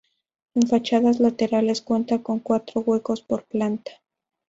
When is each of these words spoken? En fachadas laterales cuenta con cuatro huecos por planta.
En 0.55 0.67
fachadas 0.67 1.19
laterales 1.19 1.83
cuenta 1.83 2.23
con 2.23 2.39
cuatro 2.39 2.81
huecos 2.81 3.21
por 3.21 3.43
planta. 3.43 3.91